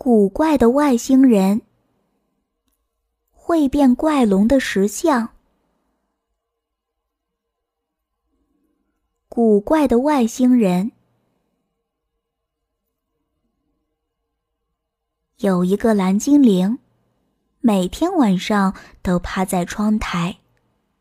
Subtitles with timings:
[0.00, 1.60] 古怪的外星人，
[3.32, 5.30] 会变怪龙的石像。
[9.28, 10.92] 古怪的外星人，
[15.38, 16.78] 有一个蓝精灵，
[17.58, 20.38] 每天晚上都趴在窗台，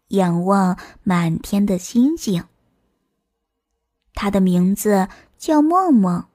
[0.08, 2.44] 仰望满天的星星。
[4.16, 5.08] 他的名字
[5.38, 6.26] 叫梦梦，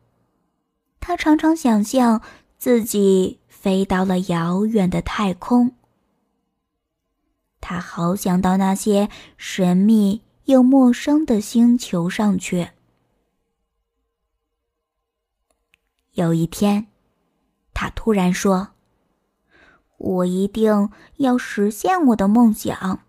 [1.01, 2.23] 他常常想象。
[2.63, 5.75] 自己飞到了遥远的太空，
[7.61, 12.69] 他好想到那些神秘又陌生的星球上去。
[16.13, 16.87] 有一天，
[17.75, 18.69] 他突然说
[19.99, 23.01] ：“我一定要实现我的梦想。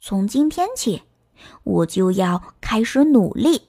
[0.00, 1.02] 从今天起，
[1.64, 3.68] 我就要开始努力。”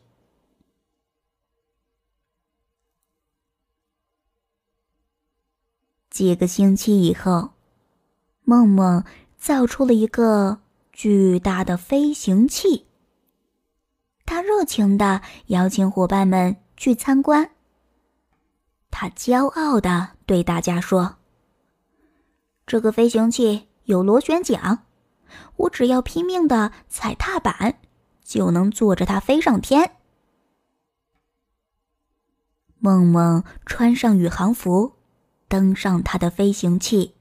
[6.18, 7.52] 几个星期以后，
[8.42, 9.04] 梦梦
[9.38, 12.88] 造出了一个巨大的飞行器。
[14.26, 17.52] 他热情的邀请伙伴们去参观。
[18.90, 21.18] 他骄傲的对大家说
[22.66, 24.80] ：“这个飞行器有螺旋桨，
[25.58, 27.78] 我只要拼命的踩踏板，
[28.24, 29.98] 就能坐着它飞上天。”
[32.82, 34.97] 梦梦穿上宇航服。
[35.48, 37.16] 登上他的飞行器，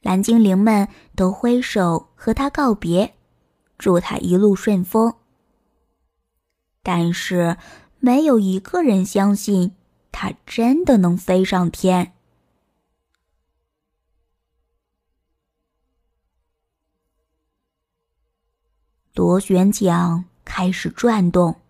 [0.00, 3.14] 蓝精灵们都挥手和他告别，
[3.76, 5.14] 祝他一路顺风。
[6.82, 7.56] 但是，
[7.98, 9.74] 没有一个人相信
[10.12, 12.12] 他真的能飞上天。
[19.14, 21.60] 螺旋桨开始转动，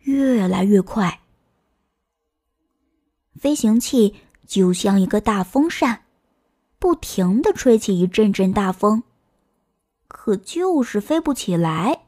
[0.00, 1.20] 越来越快。
[3.38, 4.14] 飞行器
[4.46, 6.04] 就像一个大风扇，
[6.78, 9.02] 不停的吹起一阵阵大风，
[10.08, 12.06] 可就是飞不起来。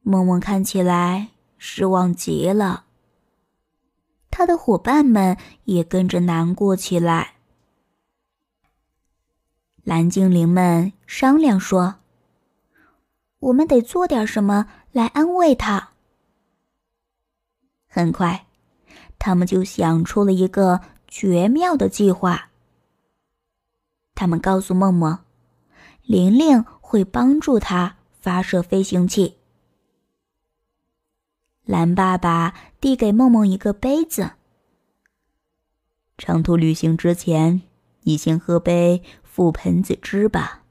[0.00, 2.84] 梦梦看起来失望极了，
[4.30, 7.34] 他的伙伴们也跟着难过起来。
[9.82, 11.96] 蓝精灵们商量说
[13.38, 15.90] ：“我们得做点什么来安慰他。”
[17.86, 18.43] 很快。
[19.24, 22.50] 他们就想出了一个绝妙的计划。
[24.14, 25.18] 他们告诉梦梦，
[26.02, 29.38] 玲玲会帮助他发射飞行器。
[31.64, 34.32] 蓝爸爸递给梦梦一个杯子。
[36.18, 37.62] 长途旅行之前，
[38.02, 39.02] 你先喝杯
[39.34, 40.63] 覆盆子汁吧。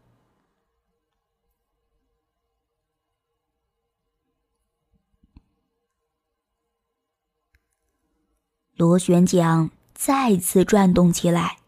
[8.83, 11.59] 螺旋桨再次转动起来。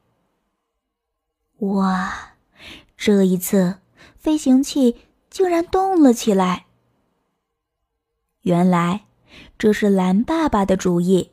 [1.59, 2.33] 哇，
[2.97, 3.77] 这一次
[4.17, 4.97] 飞行器
[5.29, 6.65] 竟然动了起来。
[8.41, 9.05] 原来
[9.57, 11.31] 这是蓝爸爸的主意，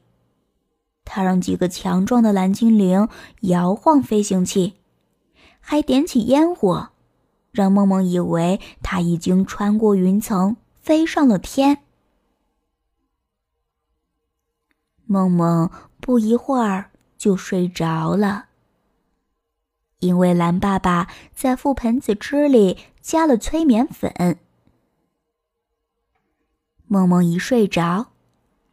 [1.04, 3.08] 他让几个强壮的蓝精灵
[3.40, 4.74] 摇晃飞行器，
[5.58, 6.90] 还点起烟火，
[7.50, 11.82] 让梦梦以为他已经穿过云层，飞上了天。
[15.12, 18.46] 梦梦不一会儿就睡着了，
[19.98, 24.38] 因为蓝爸爸在覆盆子汁里加了催眠粉。
[26.86, 28.12] 梦梦一睡着，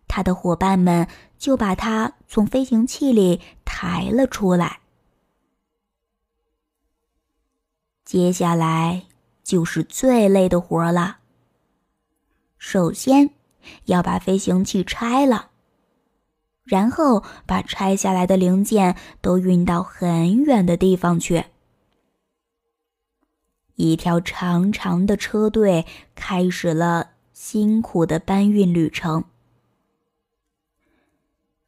[0.08, 4.80] 他的伙伴们就把他从飞行器里抬了出来。
[8.06, 9.08] 接下来
[9.44, 11.18] 就是最累的活了。
[12.58, 13.30] 首先，
[13.86, 15.50] 要把飞行器拆了。
[16.70, 21.46] 然后把拆下来的零件都运到很远的地方去。
[23.76, 29.24] 一条长长的车队开始了辛苦的搬运旅程。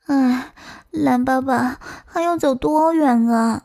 [0.05, 0.53] 唉，
[0.91, 3.63] 蓝爸爸还要走多远啊？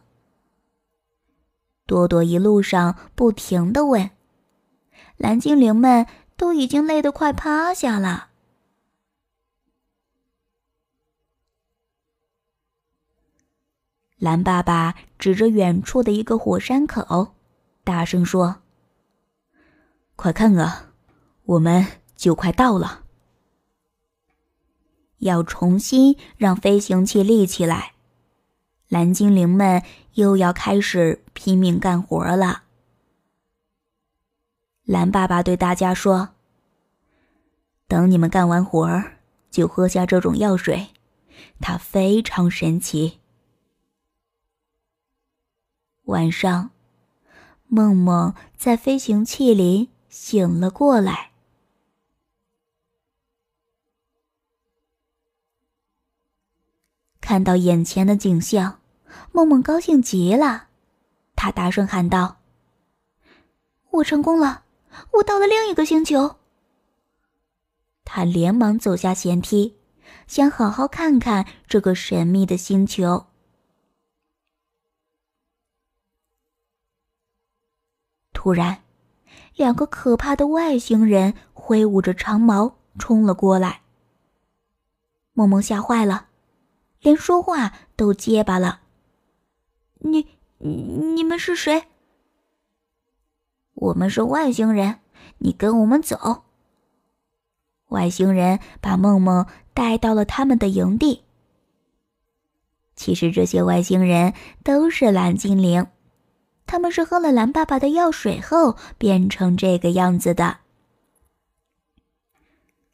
[1.87, 4.11] 多多一路上不停的问，
[5.17, 6.07] 蓝精灵们
[6.37, 8.29] 都已经累得快趴下了。
[14.19, 17.35] 蓝爸爸指着远处的一个火山口，
[17.85, 18.63] 大声说
[20.17, 20.93] ：“快看啊，
[21.45, 21.87] 我们
[22.17, 23.03] 就快到了！
[25.19, 27.93] 要重新让飞行器立起来，
[28.89, 29.83] 蓝精灵们
[30.15, 32.63] 又要开始拼命干活了。”
[34.85, 36.31] 蓝爸爸对大家说
[37.87, 39.19] ：“等你们干完活儿，
[39.51, 40.87] 就喝下这种药水，
[41.61, 43.21] 它非常神奇。
[46.07, 46.71] 晚上，
[47.67, 51.33] 梦梦在飞行器里醒了过来，
[57.21, 58.79] 看到眼前的景象，
[59.33, 60.69] 梦梦高兴极了，
[61.35, 62.37] 她大声喊道
[63.91, 64.63] ：“我成功了！
[65.15, 66.37] 我到了另一个星球！”
[68.07, 69.77] 她连忙走下舷梯，
[70.29, 73.27] 想好好看看这个神秘的星球。
[78.47, 78.85] 突然，
[79.57, 83.81] 两个可怕的外星人挥舞着长矛冲了过来。
[85.33, 86.29] 梦梦吓坏了，
[87.01, 88.83] 连说话都结巴了。
[89.99, 90.29] “你、
[90.59, 91.87] 你们是谁
[93.75, 95.01] ？”“我们是外星人，
[95.39, 96.45] 你跟我们走。”
[97.91, 99.45] 外星人把梦梦
[99.75, 101.25] 带到了他们的营地。
[102.95, 105.89] 其实这些外星人都是蓝精灵。
[106.67, 110.59] 他们是喝了蓝爸爸的药水后变成这个样子的。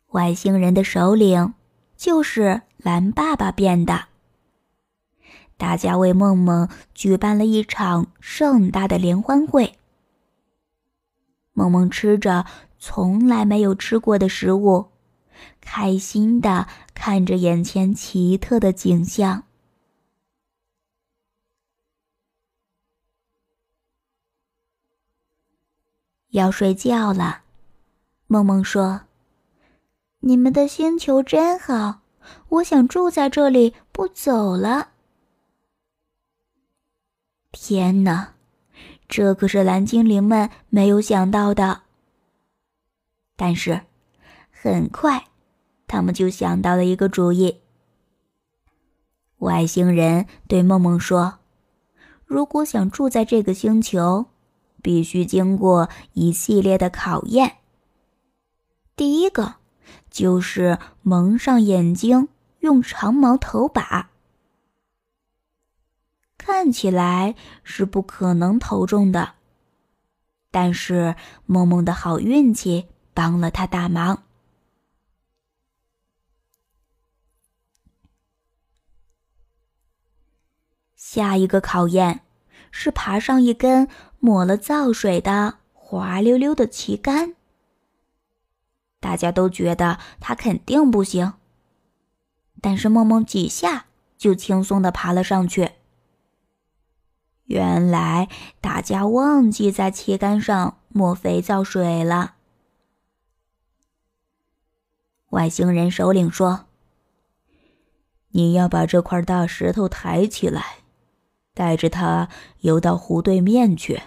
[0.08, 1.54] 外星人的首领
[1.96, 4.04] 就是蓝爸爸变的。
[5.56, 9.78] 大家为梦梦举办了一场盛大的联欢会。
[11.52, 12.44] 梦梦吃着
[12.78, 14.86] 从来没有吃过的食物，
[15.60, 19.44] 开心的看着眼前奇特的景象。
[26.32, 27.42] 要睡觉了，
[28.26, 29.02] 梦梦说
[30.20, 32.00] ：“你们的星球真好，
[32.48, 34.92] 我想住在这里不走了。”
[37.52, 38.32] 天哪，
[39.08, 41.82] 这可是蓝精灵们没有想到的。
[43.36, 43.82] 但是，
[44.50, 45.26] 很快，
[45.86, 47.60] 他们就想到了一个主意。
[49.38, 51.40] 外星人对梦梦说
[52.24, 54.24] ：“如果想住在这个星球，”
[54.82, 57.58] 必须经过一系列的考验。
[58.94, 59.54] 第一个
[60.10, 64.06] 就是蒙上眼睛，用长矛投靶。
[66.36, 69.34] 看起来是不可能投中的，
[70.50, 71.14] 但是
[71.46, 74.24] 梦梦的好运气帮了他大忙。
[80.96, 82.22] 下一个考验
[82.72, 83.88] 是爬上一根。
[84.24, 87.34] 抹了皂水的滑溜溜的旗杆，
[89.00, 91.32] 大家都觉得他肯定不行。
[92.60, 93.86] 但是梦梦几下
[94.16, 95.72] 就轻松的爬了上去。
[97.46, 98.28] 原来
[98.60, 102.36] 大家忘记在旗杆上抹肥皂水了。
[105.30, 106.66] 外星人首领说
[108.30, 110.81] ：“你要把这块大石头抬起来，
[111.54, 112.28] 带着它
[112.60, 114.02] 游到湖对面去。”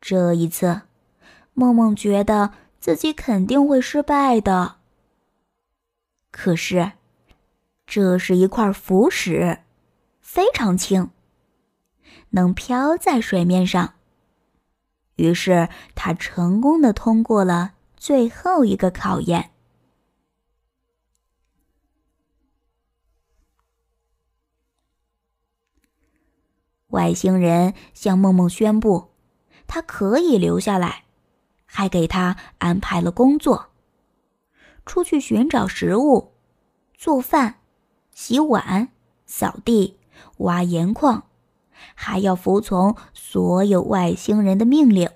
[0.00, 0.82] 这一次，
[1.54, 4.76] 梦梦觉得自己肯定会失败的。
[6.30, 6.92] 可是，
[7.86, 9.60] 这是一块浮石，
[10.20, 11.10] 非常轻，
[12.30, 13.94] 能飘在水面上。
[15.16, 19.50] 于是，他成功的通过了最后一个考验。
[26.96, 29.10] 外星人向梦梦宣布。
[29.66, 31.04] 他可以留下来，
[31.66, 33.66] 还给他安排了工作：
[34.86, 36.32] 出去寻找食物、
[36.96, 37.56] 做饭、
[38.12, 38.88] 洗碗、
[39.26, 39.98] 扫地、
[40.38, 41.24] 挖盐矿，
[41.94, 45.10] 还要服从所有外星人的命令。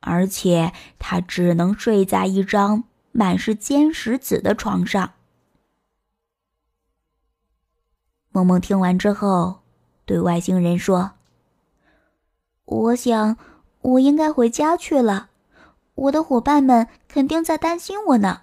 [0.00, 5.14] 而且他只能睡在一张满是尖石子的床上。
[8.30, 9.62] 梦梦听完之后，
[10.06, 11.12] 对外星人说。
[12.64, 13.36] 我想，
[13.82, 15.30] 我应该回家去了。
[15.94, 18.42] 我的伙伴们肯定在担心我呢。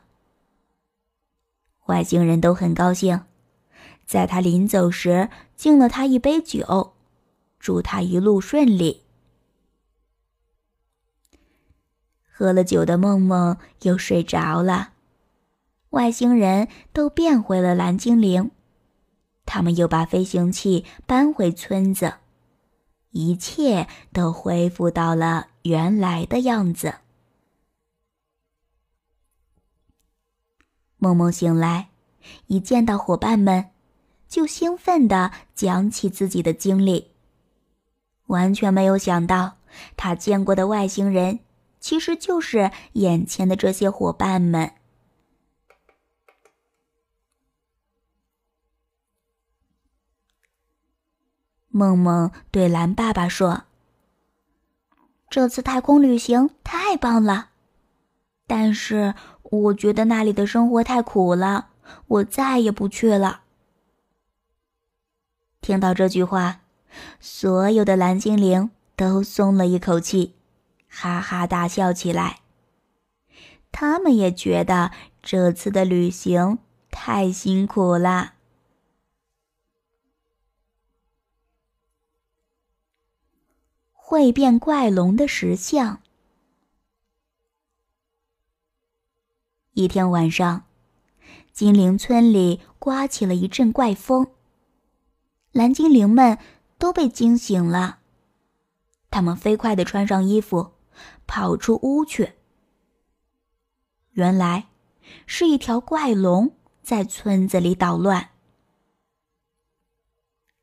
[1.88, 3.22] 外星人都很高兴，
[4.05, 6.93] 在他临走时敬了他一杯酒，
[7.60, 9.01] 祝他一路顺利。
[12.32, 14.93] 喝了酒的梦梦又睡着了，
[15.89, 18.50] 外星人都变回了蓝精灵，
[19.45, 22.15] 他们又把飞行器搬回村子。
[23.12, 26.95] 一切都恢复到了原来的样子。
[30.97, 31.89] 梦梦醒来，
[32.47, 33.69] 一见到伙伴们，
[34.27, 37.12] 就兴奋地讲起自己的经历。
[38.27, 39.57] 完全没有想到，
[39.95, 41.41] 他见过的外星人
[41.79, 44.71] 其实就是眼前的这些伙伴们。
[51.75, 53.63] 梦梦对蓝爸爸说
[55.27, 57.49] ：“这次太空旅行太棒了，
[58.45, 61.69] 但是我觉得那里的生活太苦了，
[62.07, 63.41] 我再也不去了。”
[65.61, 66.61] 听到这句话，
[67.19, 70.35] 所有的蓝精灵都松了一口气，
[70.87, 72.41] 哈哈大笑起来。
[73.71, 74.91] 他们也觉得
[75.23, 76.59] 这次的旅行
[76.91, 78.33] 太辛苦了。
[84.05, 86.01] 会变怪龙的石像。
[89.72, 90.65] 一天晚上，
[91.53, 94.27] 精灵村里刮起了一阵怪风。
[95.53, 96.38] 蓝精灵们
[96.77, 98.00] 都被惊醒了，
[99.10, 100.74] 他们飞快的穿上衣服，
[101.25, 102.33] 跑出屋去。
[104.12, 104.67] 原来，
[105.25, 108.31] 是一条怪龙在村子里捣乱。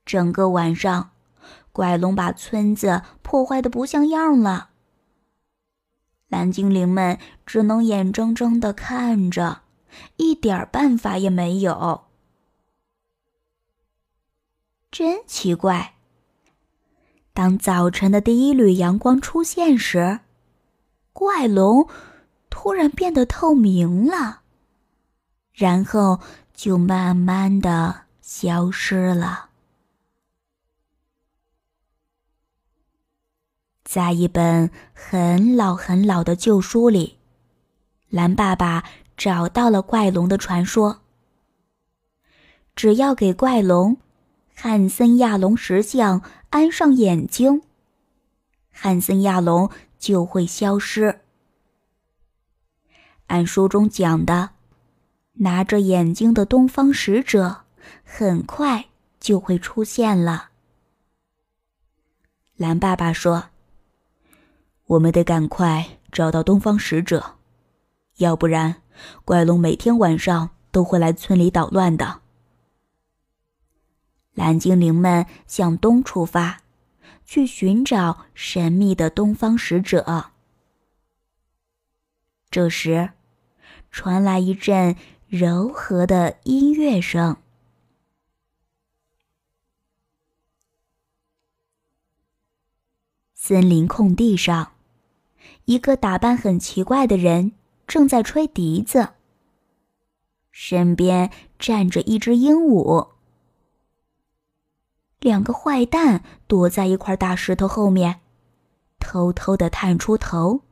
[0.04, 1.12] 整个晚上，
[1.72, 4.70] 怪龙把村子破坏的不像样了。
[6.28, 9.62] 蓝精灵们只能眼睁睁的看着，
[10.16, 12.04] 一点办法也没有。
[14.90, 15.94] 真奇怪！
[17.32, 20.20] 当早晨的第一缕阳光出现时，
[21.12, 21.88] 怪龙。
[22.52, 24.40] 突然变得透明了，
[25.54, 26.18] 然后
[26.52, 29.49] 就慢慢的消失了。
[33.90, 37.18] 在一本很老很老的旧书里，
[38.08, 38.84] 蓝爸爸
[39.16, 41.00] 找到了怪龙的传说。
[42.76, 43.96] 只要给怪龙
[44.54, 47.62] 汉森亚龙石像安上眼睛，
[48.70, 49.68] 汉森亚龙
[49.98, 51.22] 就会消失。
[53.26, 54.50] 按书中讲的，
[55.32, 57.62] 拿着眼睛的东方使者
[58.04, 58.86] 很快
[59.18, 60.50] 就会出现了。
[62.56, 63.46] 蓝爸爸说
[64.90, 67.36] ：“我们得赶快找到东方使者，
[68.16, 68.82] 要不然
[69.24, 72.22] 怪龙每天晚上都会来村里捣乱的。”
[74.34, 76.62] 蓝精灵们向东出发，
[77.24, 80.30] 去寻找神秘的东方使者。
[82.50, 83.10] 这时。
[83.92, 84.94] 传来一阵
[85.26, 87.36] 柔和的音乐声。
[93.34, 94.70] 森林空地上，
[95.70, 97.52] 一个打扮很奇怪的人
[97.86, 99.10] 正在吹笛子，
[100.50, 103.10] 身边站着一只鹦鹉。
[105.20, 108.18] 两个坏蛋躲在一块大石头后面，
[108.98, 110.62] 偷偷的探出头，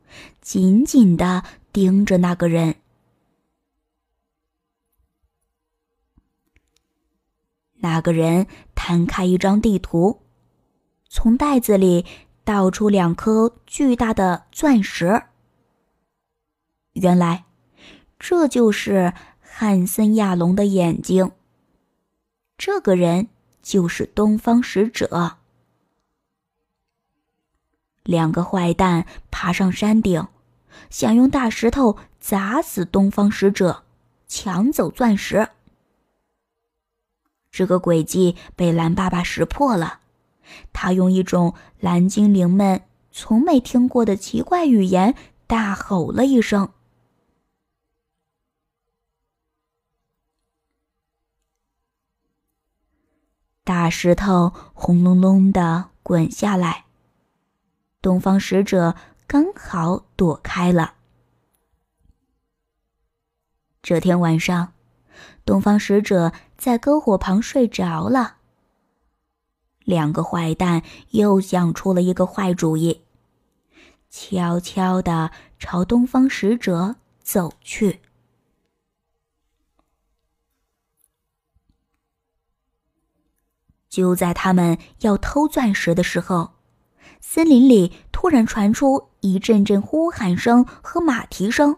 [0.41, 2.75] 紧紧的盯着那个人。
[7.75, 10.19] 那个人摊开一张地图，
[11.07, 12.05] 从袋子里
[12.49, 15.21] 倒出两颗巨大的钻石。
[16.93, 17.45] 原来，
[18.17, 21.31] 这就是汉森亚龙的眼睛。
[22.57, 23.27] 这个人
[23.61, 25.37] 就是东方使者。
[28.01, 30.27] 两个坏蛋爬上山顶，
[30.89, 33.83] 想用大石头砸死东方使者，
[34.27, 35.49] 抢走钻石。
[37.51, 39.99] 这个诡计被蓝爸爸识破了，
[40.73, 45.15] 他用一种蓝精灵们从没听过的奇怪语言
[45.47, 46.69] 大吼了一声。
[53.63, 56.85] 大石头轰隆隆的滚下来，
[58.01, 58.95] 东方使者
[59.27, 60.95] 刚好躲开了。
[63.81, 64.73] 这天晚上。
[65.45, 68.38] 东方使者在篝火旁睡着了。
[69.89, 73.01] 两个坏蛋又想出了一个坏主意，
[74.11, 77.99] 悄悄地朝东方使者走去。
[83.89, 86.51] 就在他们要偷钻石的时候，
[87.19, 91.77] 森林里突然传出一阵阵呼喊声和马蹄声。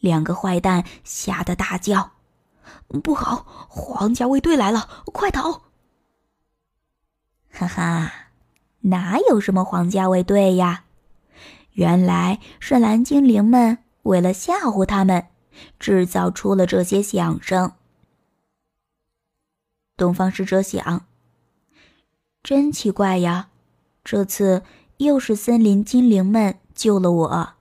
[0.00, 2.14] 两个坏蛋吓得大叫
[3.04, 5.62] ：“不好，皇家卫队来了，快逃！”
[7.50, 8.12] 哈哈，
[8.80, 10.84] 哪有什么皇家卫队呀？
[11.72, 15.28] 原来是蓝精灵们为了吓唬他们，
[15.78, 17.72] 制造出了这些响声。
[19.96, 21.06] 东方使者想
[22.42, 23.50] ：“真奇怪呀，
[24.02, 24.62] 这次
[24.96, 27.54] 又是森林精灵们救了我。”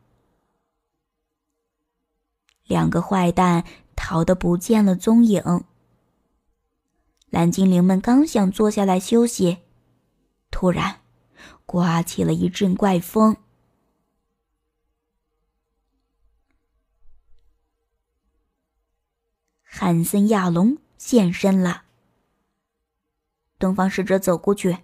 [2.65, 3.63] 两个坏蛋
[3.95, 5.63] 逃得不见了踪影。
[7.29, 9.59] 蓝精灵们刚想坐下来休息，
[10.51, 11.01] 突然，
[11.65, 13.37] 刮起了一阵怪风。
[19.63, 21.83] 汉森亚龙现身了。
[23.57, 24.79] 东方使者走过去，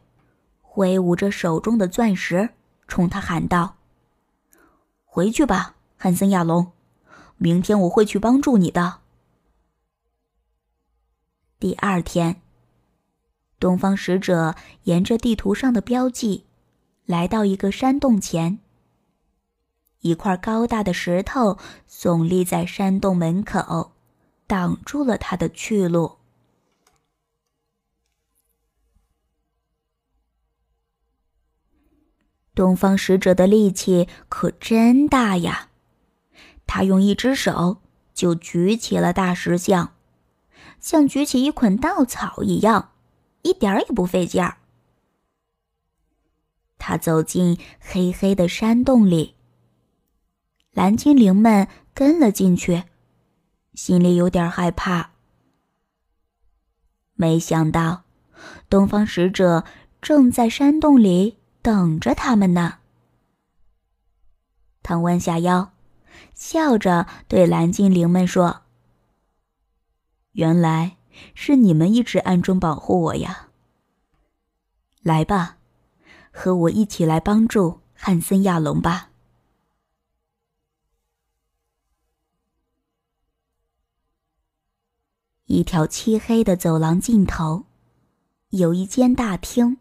[0.61, 2.49] 挥舞着手中的钻石，
[2.87, 3.77] 冲他喊道
[5.03, 6.71] ：“回去吧，汉森亚龙，
[7.37, 9.01] 明天我会去帮助你的。”
[11.59, 12.41] 第二天，
[13.59, 16.45] 东方使者沿着地图上的标记，
[17.05, 18.59] 来到一个山洞前。
[20.01, 21.57] 一块高大的石头
[21.89, 23.93] 耸立在山洞门口，
[24.45, 26.17] 挡住了他的去路。
[32.53, 35.69] 东方使者的力气可真大呀！
[36.67, 37.81] 他用一只手
[38.13, 39.93] 就举起了大石像。
[40.79, 42.91] 像举起一捆稻草一样，
[43.45, 44.57] 一点儿也不费劲儿。
[46.79, 49.35] 他走进黑黑的山洞里，
[50.71, 52.83] 蓝精灵们跟了进去，
[53.75, 55.11] 心里有点害怕。
[57.13, 58.03] 没想到，
[58.67, 59.63] 东方使者
[60.01, 62.79] 正在山洞里等着他们呢。
[64.81, 65.71] 他弯下腰，
[66.33, 68.63] 笑着对蓝精灵们说。
[70.33, 70.94] 原来
[71.33, 73.49] 是你们一直暗中保护我呀！
[75.01, 75.57] 来吧，
[76.31, 79.11] 和我一起来帮助汉森亚龙吧。
[85.45, 87.65] 一条漆黑的走廊尽头，
[88.49, 89.77] 有一间大厅。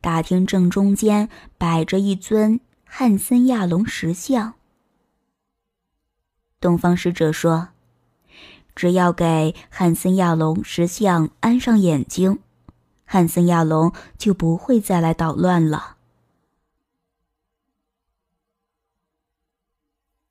[0.00, 4.54] 大厅正中间摆着一尊汉森亚龙石像。
[6.60, 7.70] 东方使者说。
[8.76, 12.40] 只要给汉森亚龙石像安上眼睛，
[13.06, 15.96] 汉森亚龙就不会再来捣乱了。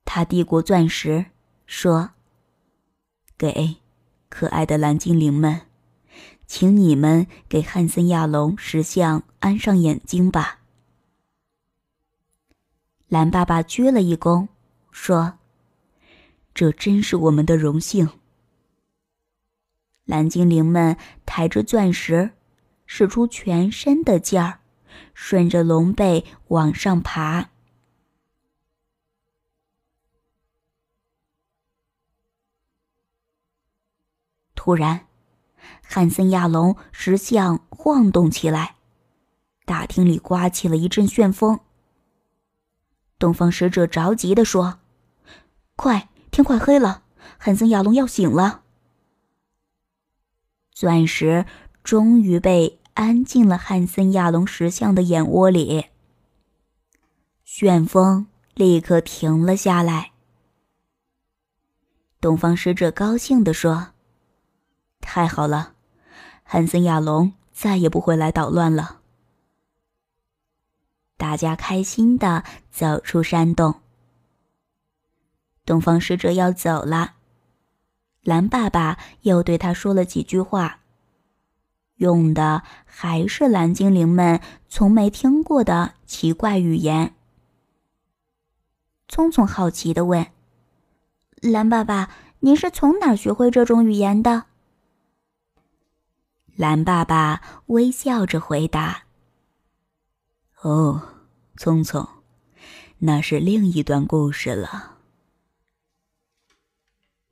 [0.04, 1.26] 他递过钻石，
[1.66, 2.10] 说
[3.36, 3.78] ：“给
[4.28, 5.62] 可爱的蓝精灵们，
[6.46, 10.60] 请你们给汉森亚龙石像安上眼睛吧。”
[13.08, 14.46] 蓝爸爸鞠了一躬，
[14.92, 15.38] 说
[16.54, 18.08] ：“这真是我们的荣幸。”
[20.06, 22.30] 蓝精灵们抬着钻石，
[22.86, 24.60] 使出全身的劲儿，
[25.14, 27.50] 顺着龙背往上爬。
[34.54, 35.06] 突然，
[35.82, 38.76] 汉森亚龙石像晃动起来，
[39.64, 41.60] 大厅里刮起了一阵旋风。
[43.18, 44.78] 东方使者着急的说
[45.74, 47.02] ：“快，天快黑了，
[47.38, 48.62] 汉森亚龙要醒了。”
[50.76, 51.46] 钻石
[51.82, 55.86] 终于被安进了汉森亚龙石像的眼窝里。
[57.44, 60.12] 旋风立刻停了下来。
[62.20, 63.94] 东方使者高兴地说
[65.00, 65.72] ：“太好了，
[66.42, 69.00] 汉森亚龙再也不会来捣乱了。”
[71.16, 73.80] 大家开心的走出山洞。
[75.64, 77.15] 东方使者要走了。
[78.26, 80.80] 蓝爸爸又对他说了几句话，
[81.94, 87.14] 用的还是蓝精灵们从没听过的奇怪语言。
[89.06, 90.26] 聪聪好奇的问
[91.40, 92.10] ：“蓝爸爸，
[92.40, 94.46] 您是从哪儿学会这种语言的？”
[96.56, 99.04] 蓝爸爸微笑着回答
[100.62, 101.00] ：“哦，
[101.56, 102.04] 聪聪，
[102.98, 104.94] 那是另一段故事了。”